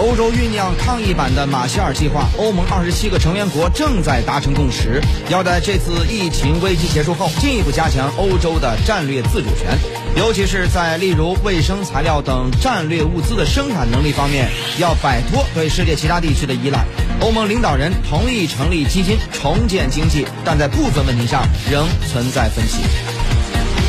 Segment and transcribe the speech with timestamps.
[0.00, 9.78] 欧洲酝酿抗疫版的马歇尔计划，欧盟二十七个成员国正在达成共识，要在这次疫情危机结束后，进一步加强欧洲的战略自主权，
[10.16, 16.86] 尤其是在例如卫生材料等战略物资的生产能力方面，要摆脱对世界其他地区的依赖。
[17.20, 23.19] 欧盟领导人同意成立基金重建经济，但在部分问题上仍存在分歧。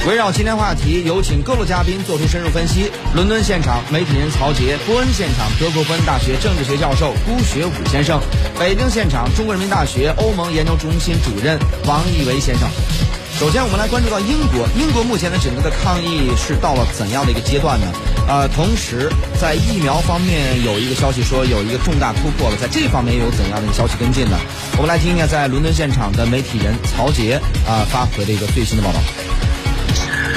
[0.08, 2.92] 围绕今天话题，有请各路嘉宾做出深入分析。
[3.14, 8.20] 伦敦现场媒体人曹杰，波恩现场德国波恩大学政治学教授辜学武先生，
[8.58, 12.68] 北京现场中国人民大学欧盟研究中心主任王毅维先生。
[13.40, 17.86] 首先，我们来关注到英国，英国目前的整个的抗疫是到了怎样的一个阶段呢？
[18.28, 19.08] 呃，同时
[19.40, 24.38] 在疫苗方面有一个消息说有一个重大突破了，在这方面有怎样的一个消息跟进呢？
[24.78, 29.00] 我们来听一下在伦敦现场的媒体人曹杰啊发回的一个最新的报道。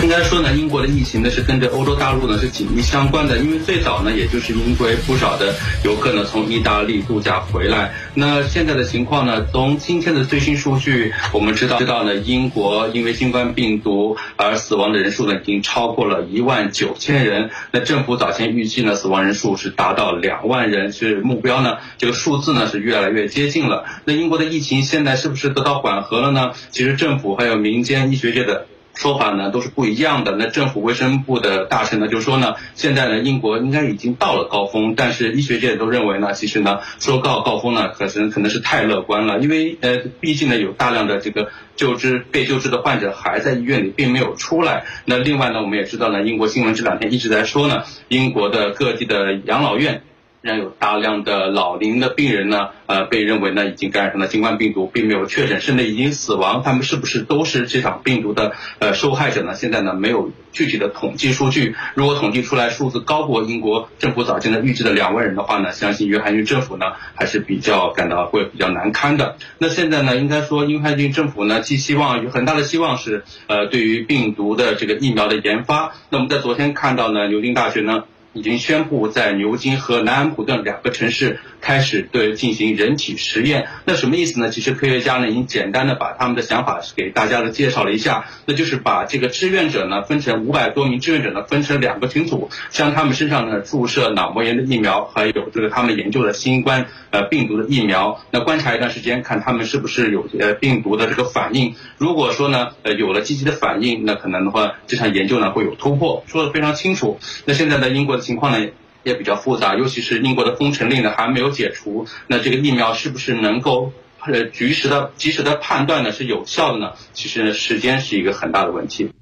[0.03, 5.55] 应该说呢，英国的疫情呢是跟着欧洲大陆呢是紧密相关的，因为最早呢，也就是因为不少的
[5.85, 7.95] 游客呢从意大利度假回来。
[8.15, 17.51] 那现在的情况呢，从今天的最新数据，我们知道知道呢，英国因为新冠病毒而死亡的人数呢已经超过了一万九千人。
[17.71, 23.85] 那政府早前预计呢，死亡人数是达到两万人，是目标呢，这个数字呢是越来越接近了。
[24.05, 26.51] 那英国的疫情现在是不是得到缓和了呢？
[26.71, 28.67] 其实政府还有民间医学界的。
[28.95, 30.37] 说法呢都是不一样的。
[30.37, 44.85] 那政府卫生部的大臣呢就说呢，现在呢英国应该已经到了高峰，但是医学界都认为呢，其实呢说到高峰呢，可能可能是太乐观了，因为呃毕竟呢有大量的这个救治被救治的患者还在医院里，并没有出来。
[45.05, 50.03] 那另外呢，我们也知道呢，英国新闻这两天一直在说呢，英国的各地的养老院。
[50.45, 56.63] 仍然有大量的老龄的病人呢，呃，被认为呢已经感染上了新冠病毒，并没有确诊，甚至已经死亡。
[56.63, 59.55] 他们是不是都是这场病毒的呃受害者呢？
[59.55, 61.75] 现在呢没有具体的统计数据。
[61.95, 66.85] 如果统计出来数字高过英国政府早前的预计的两万人的话呢，相信约翰逊政府呢
[67.15, 69.39] 还是比较感到会比较难堪的。
[69.57, 75.95] 那现在呢，应该说约翰逊政府呢寄希望有很大的希望是呃对于病毒的这个疫苗的研发。
[76.11, 78.05] 那我们在昨天看到呢，牛津大学呢。
[78.35, 83.67] 已经宣布在牛津和南安普顿两个城市开始对进行人体实验。
[83.87, 84.51] 那什么意思呢？
[84.51, 88.27] 其实科学家呢已经简单的把他们的想法给大家的介绍了一下。
[88.45, 98.21] 那就是把这个志愿者呢分成五百多名志愿者呢分成两个群组，向他们身上呢注射脑膜炎的疫苗，还有这个他们研究的新冠呃病毒的疫苗。
[98.31, 101.77] 那观察一段时间，看他们是不是有呃病毒的这个反应。
[101.97, 106.25] 如果说呢呃有了积极的反应，那可能的话这场研究呢会有突破。
[106.27, 107.19] 说的非常清楚。
[107.47, 108.25] 那现在呢英国的。
[108.25, 108.69] 情况呢
[109.05, 113.93] 也比较复杂，尤其是英国的封城令呢还没有解除，那这个疫苗是不是能够
[114.27, 116.93] 呃及时的及时的判断呢是有效的呢？
[117.13, 119.14] 其实时间是一个很大的问题。